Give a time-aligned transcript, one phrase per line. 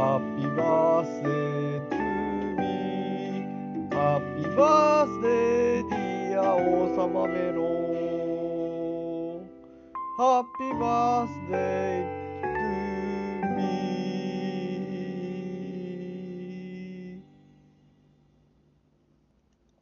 [0.00, 1.96] Happy birthday to
[2.56, 3.44] me
[3.92, 7.60] Happy birthday dear 王様メロ
[9.36, 9.44] ン
[10.16, 12.08] Happy birthday
[12.40, 12.48] to
[13.58, 13.60] me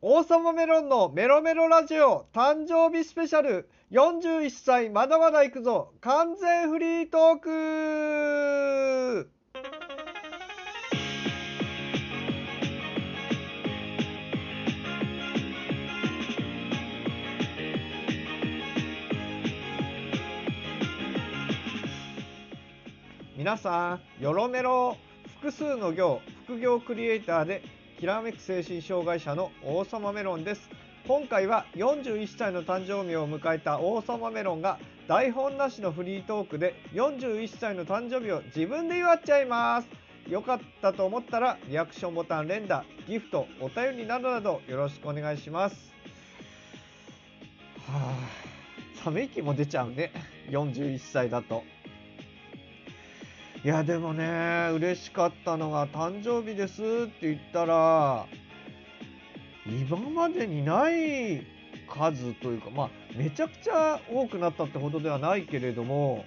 [0.03, 7.37] 王様メロンのメロメロラジオ誕生日スペシャル41歳まだまだ行くぞ完全フリートー
[9.25, 9.38] ク
[23.39, 24.97] 皆さんよろメロ
[25.37, 27.63] 複数の行副業クリエイターで
[28.01, 30.69] きらめく精神障害者の王様メロンです。
[31.07, 39.89] 今回は41歳の誕生日を迎えた王様メロンが台本なしのフリートークで41歳の誕生日を自分で祝っちゃいます。
[40.29, 45.93] よかったと思ったらリアクションボタン連打ギフトお便りなどなどよろしくお願いします。
[47.87, 50.11] はあ寒い気も出ちゃうね。
[50.51, 51.63] 41歳だと。
[53.65, 58.27] いやでもね嬉しかったのが誕生日ですって言ったら
[59.67, 61.45] 今までにない
[61.89, 66.25] 数というかまあめちゃくちゃ多くなったってほどではないけれども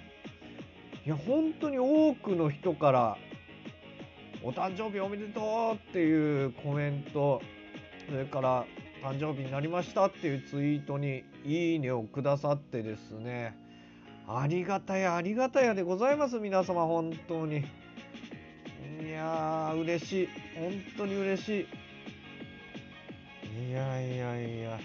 [1.06, 3.16] いや本当に多くの人から
[4.44, 7.40] 「お誕生日おめでとう」っていうコメント
[8.10, 8.66] それから
[9.02, 13.61] 「誕生日になりました」っていうツイートに「いいね」をくださってですね。
[14.34, 17.58] ありがたやありがたやでございます皆様本当に。
[17.58, 17.62] い
[19.10, 20.28] やー嬉しい。
[20.56, 21.66] 本当に嬉しい。
[23.68, 24.70] いやいやいや。
[24.70, 24.80] 本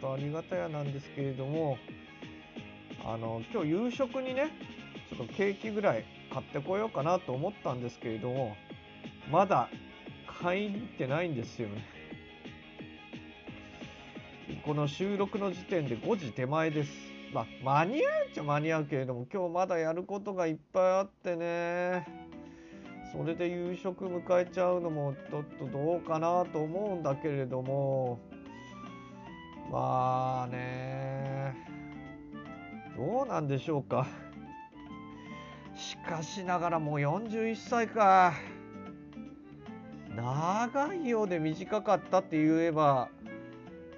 [0.00, 1.78] 当ありがたやなんですけれども
[3.04, 4.50] あの今日夕食にね
[5.10, 8.54] ちょっとケーキぐらい買ってこようかなと思ったんですけれども
[9.30, 9.68] まだ
[10.40, 11.84] 買いに行ってないんですよね。
[14.64, 17.15] この収録の時点で5時手前です。
[17.36, 22.06] まあ間に合うっちゃ間に合うけれども今日まだやることがいっぱいあってね。
[23.12, 28.20] それで夕食迎えちゃうのもちょっとどうかなと思うんだけれども。
[29.70, 31.54] まあね。
[32.96, 34.06] どうなんでしょうか。
[35.74, 38.32] しかしながらもう41歳か。
[40.16, 43.10] 長いようで短かったって言えば、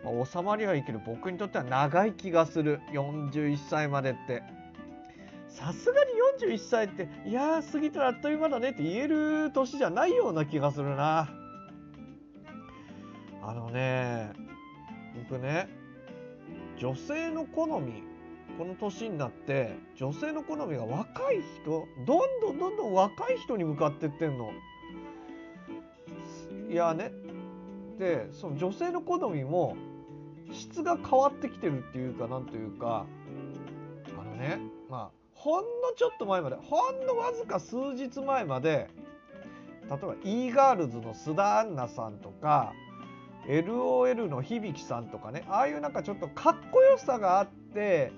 [0.04, 2.81] まあ、収まりはいいけど僕にとっては長い気がする。
[2.92, 4.42] 41歳までって。
[5.48, 6.12] さすがに
[6.53, 11.28] 41歳っていやー過ぎたらあっという間だねって言える年じゃないような気がするな。
[13.42, 14.31] あのね
[15.31, 15.69] 僕ね
[16.76, 18.04] 女性の好み
[18.56, 24.53] この年になって女性の好みが若い人どんどんどんどん若い人に向かってってんの。
[26.70, 27.10] いやね
[27.98, 29.76] でその女性の好みも
[30.53, 33.06] 質が変わってきてるっていうかなんというか
[34.19, 38.88] あのねまあほんのちょっと前までほんのわずか数日前まで
[39.88, 42.72] 例えば e ガールズの須田アンナさんとか
[43.47, 48.12] LOL の響さんとかねああいうなんかちょっとかっこよさがあって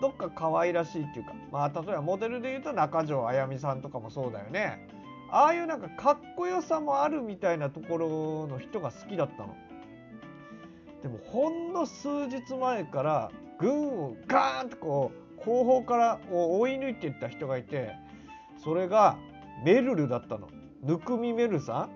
[0.00, 4.86] どっか可愛らしいっていうかまあ例えばモデルで言うと中条あやみさんとかもそうだよね
[5.30, 9.54] ああいうなんかかっこよさもあるみたいなところの人が好きだったの。
[11.02, 17.92] でもほんの数日前から軍をガーンとこう後方から追い抜いていった人がいて
[18.62, 19.16] それが
[19.64, 20.48] メルルだったの。
[20.82, 21.88] ぬくみメルさ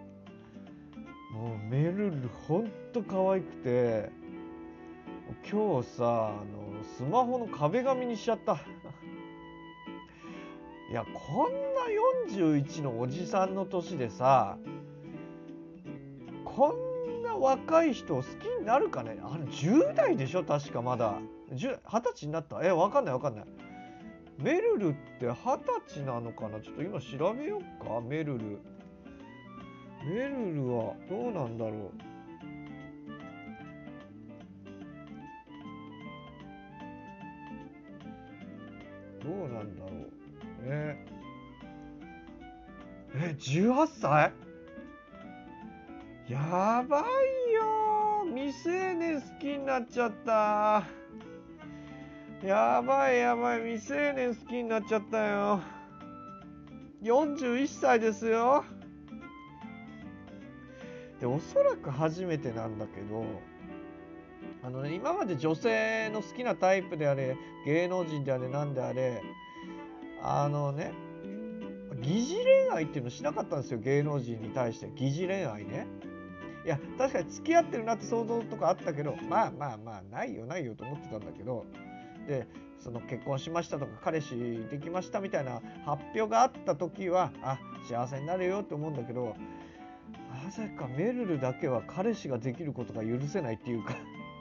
[1.32, 4.10] んもうメルルほんと可愛くて
[5.48, 8.58] 今日さあのスマホの壁紙にしちゃった。
[10.90, 11.58] いやこんな
[12.28, 14.58] 41のおじさんの年でさ
[16.44, 16.91] こんな
[17.38, 19.18] 若い人を好きになるかね？
[19.22, 20.44] あの10代でしょ？
[20.44, 21.18] 確かまだ。
[21.50, 21.78] 二十
[22.12, 22.60] 歳になった？
[22.62, 23.44] えわかんないわかんない。
[24.38, 26.60] メルルって二十歳なのかな？
[26.60, 28.00] ちょっと今調べようか。
[28.00, 28.58] メルル
[30.04, 31.92] メルルはどうなんだろう？
[39.24, 39.90] どうなんだろ
[40.64, 40.68] う？
[40.68, 41.06] ね
[43.14, 44.32] え18歳
[46.28, 48.24] やばいよ。
[48.34, 50.84] 未成年好きになっちゃった。
[52.46, 53.74] やばいやばい。
[53.74, 55.60] 未成年好きになっちゃったよ。
[57.02, 58.64] 41歳ですよ。
[61.22, 63.24] でおそらく初めてなんだけど
[64.60, 69.22] あのね今まで女性の好きなタイプであれ芸能人であれなんであれ
[70.20, 70.92] あのね
[72.00, 74.90] 疑似恋愛っていうのしなかったんですよ芸能人に対して。
[74.96, 75.86] 疑似恋愛ね。
[76.64, 81.66] いや確かに付き合ってるなって想像とかあったけどまあまあまあないよないよと思ってたんだけど
[82.26, 82.46] で
[82.78, 89.36] その結婚しましたとか彼氏できましたみたいな発表があった時はあ幸せになるよって思うんだけど
[90.44, 93.94] なぜかめるるだけは彼氏ができることが許せないっていうか。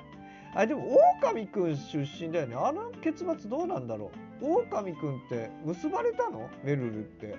[0.53, 2.55] あでも狼くん出身だよね。
[2.57, 4.53] あの結末どうなんだろう。
[4.53, 6.49] 狼くんって結ばれたの？
[6.63, 7.35] めるるって。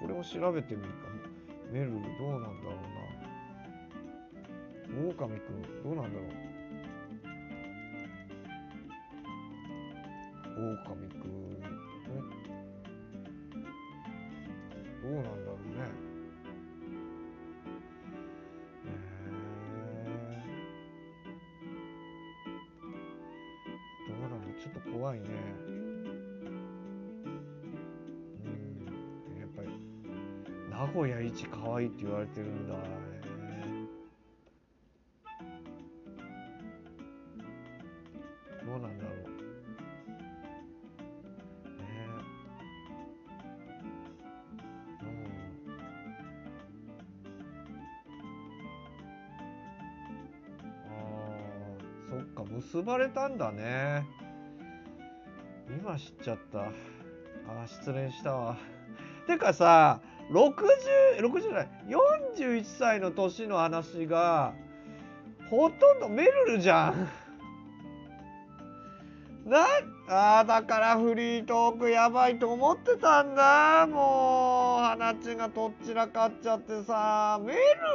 [0.00, 1.11] これも調べてみるか
[1.72, 3.32] めるるどうなんだろうな。
[4.94, 6.28] オオカミくんどうなんだろう
[10.58, 11.60] オオカミくん
[15.02, 16.11] どうなんだろうね。
[30.92, 32.74] 古屋一可愛いって言われてるんだ。
[32.74, 32.80] ね
[38.64, 39.22] どうなんだろう。
[52.10, 54.06] そっか結ばれたんだね。
[55.70, 56.60] 今知っちゃった。
[56.60, 58.58] あー失恋したわ。
[59.26, 60.00] てかさ
[60.30, 61.68] 6060じゃない。
[61.88, 64.54] 41歳の年の話が
[65.50, 67.08] ほとんどメルルじゃん。
[69.44, 69.66] な
[70.08, 73.88] あだからフリートークやばいと思ってたんだ。
[73.88, 77.40] もう花ちがとっちらかっちゃってさ。
[77.42, 77.54] メ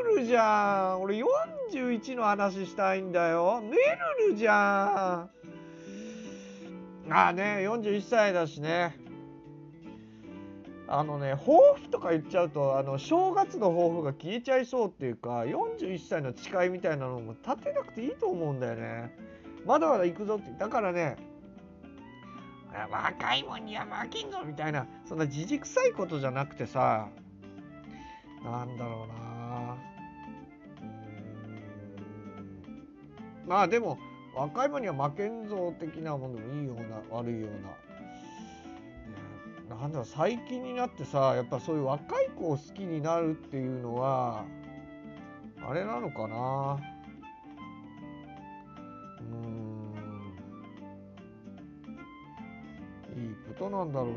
[0.10, 1.02] ルルじゃん。
[1.02, 1.24] 俺
[1.72, 3.62] 41の話したいんだよ。
[3.64, 3.78] メ
[4.26, 5.30] ルルじゃ
[7.10, 7.14] ん。
[7.14, 9.07] ああね41歳だしね。
[10.90, 19.14] あのね抱負とか言っちゃうとあの正月の抱負が消えちゃいそうっていうか41歳の誓いみたいなのも立てなくていいと思うんだよね。
[19.66, 20.58] まだまだ行くぞって。
[20.58, 21.18] だからね
[22.90, 27.10] 若いもんには負けんぞみたいなそんなじじくさいことじゃなくてさ
[28.44, 29.78] なんだろうな。
[30.82, 30.86] う
[33.46, 33.48] ん。
[33.48, 33.98] まあでも
[34.36, 37.87] 若いもんには負けんぞ的なもんでもいいような悪いような。
[39.70, 44.46] なんだ最近になってさやっぱそういう若い子を好きになるっていうのは
[45.68, 46.80] あれなのかな？
[49.20, 49.28] うん。
[53.22, 54.14] いいことなんだろうな。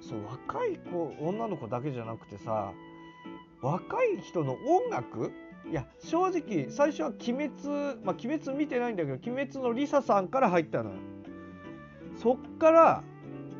[0.00, 0.02] ん。
[0.08, 2.72] そう若い子女の子だけじゃなくてさ
[3.60, 5.32] 若い人の音楽？
[5.68, 7.50] いや正直最初は「鬼滅」
[8.04, 10.96] まあ「鬼滅」見てないんだけど「鬼滅」のリサさんから入ったのよ。
[12.24, 13.02] そっから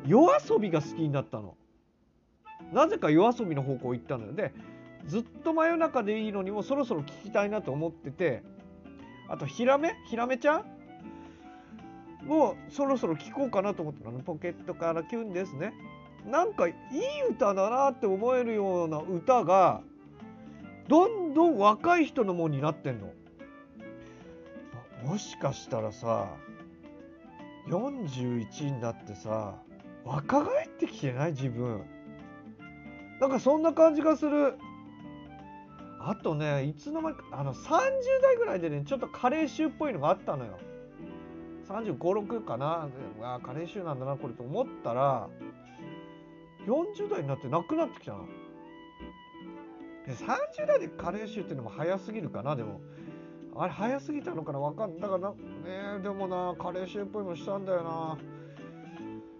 [0.07, 1.55] 夜遊びが好きになったの。
[2.73, 4.33] なぜか夜遊びの方向行ったのよ。
[4.33, 4.53] で
[5.05, 8.41] ずっと真夜中でいいのにもそろそろ聞きたいなと思ってて
[9.29, 9.95] あとヒラメ？
[10.07, 10.65] ヒラメちゃん？
[12.25, 14.17] もうそろそろ聞こうかなと思ったの。
[14.21, 15.71] ポケットからキュンですね。
[16.25, 16.73] なんかいい
[17.29, 19.81] 歌だなって思えるような歌が
[20.87, 23.11] どんどん若い人のものになってんの。
[25.03, 26.29] もしかしたらさ
[27.67, 29.55] 41になってさ
[30.03, 31.31] 若返ってきてない？
[31.31, 31.83] 自分。
[33.19, 34.53] なんかそんな感じがする。
[35.99, 37.71] あとねいつの間にかあの30
[38.21, 40.59] 代ぐらいでねちょっとカレー臭っぽいのがあったのよ。
[41.67, 42.87] 3 5 6かな。
[43.23, 45.27] あカレー臭なんだなこれと思ったら
[46.67, 48.27] 40代になってなくなってきたの。
[50.07, 52.79] 30代でカレー臭っていうのも早すぎるかなでも。
[53.57, 55.35] あれ早すぎたのかなわかんだからね
[56.03, 58.17] でもなカレー臭っぽいもしたんだよな。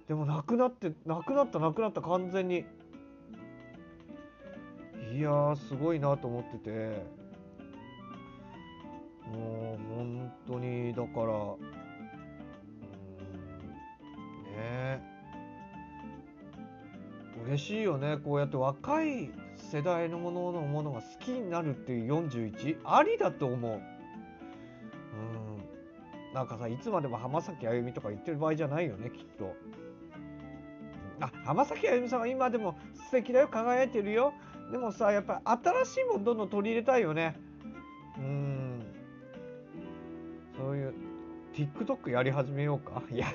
[0.08, 2.66] でもなくなってなくなったなくなった完全に。
[5.14, 7.26] いやーすごいなと思ってて。
[9.26, 11.62] もう本当にだからうん
[14.56, 15.02] ね
[17.48, 23.95] 嬉しいよねこうやって若い世代のもののものが好きになるっていう41ありだと思う。
[26.36, 29.56] なんかさいつまでも浜崎あゆみとか言ってる場合じゃないよねきっと。
[31.22, 34.34] あ浜崎あゆみさんは今でも素敵だよ輝いてるよ。
[34.70, 37.40] でもさやっぱ新しいものどんどん取り入れたいよね。
[38.18, 38.86] うん。
[40.58, 40.94] そういう
[41.54, 43.02] TikTok やり始めようか？
[43.10, 43.28] いや。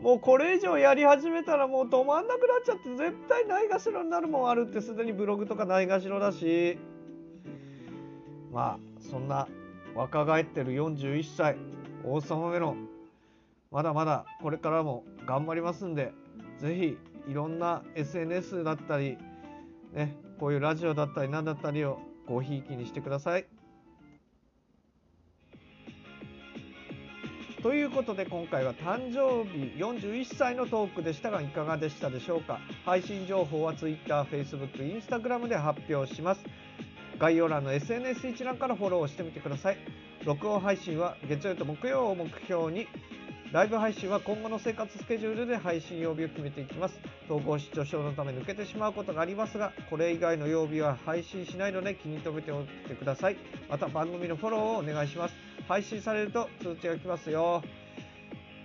[0.00, 6.78] もうこれ以上やり始めたらもう止まんなくなっちゃって絶対ないがしろになるもんあるってすでにブログとかないがしろだし。
[8.52, 9.48] まあそんな
[9.96, 11.56] 若返ってる41歳
[12.04, 12.88] 王様メロン。
[13.72, 16.12] まだまだこれからも頑張りますんで
[16.58, 16.98] ぜひ
[17.30, 19.18] いろんな SNS だったり
[19.92, 23.46] ねこういうラジオだったり何だったりをごひいきにしてください。
[27.62, 32.60] ということで今回は誕生日41歳のトークでしたがいかがでしたでしょうか？
[32.84, 36.44] 配信情報は Twitter、Facebook、Instagram で発表します。
[37.18, 39.78] 概要欄の SNS 一覧からフォローしてみてください。
[40.24, 42.86] 録音配信は月曜と木曜を目標に
[43.52, 46.98] ライブ配信は今後の生活スケジュールで配信曜日を決めていきます。
[47.24, 53.36] 統合失調症のため抜けてしまうことがありますがこれ以外の曜日は配信しないので気に留めておいてください。
[53.70, 55.34] また番組のフォローをお願いします。
[55.68, 57.62] 配信されると通知が来ますよ。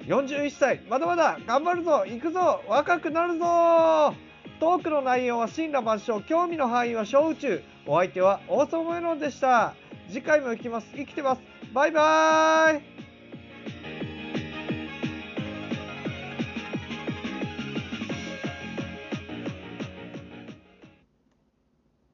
[0.07, 4.13] 41歳まだまだ頑張るぞ行くぞ若くなるぞ。
[4.59, 7.61] トークの内容は神羅万象興味の範囲は小宇宙。
[7.85, 9.73] お相手はオーソメロンでした。
[10.09, 10.87] 次回も行きます。
[10.95, 11.41] 生きてます。
[11.73, 13.00] バイバーイ。